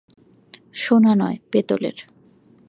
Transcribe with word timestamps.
সোনা 0.73 1.13
নয়, 1.15 1.37
পেতলের। 1.51 1.97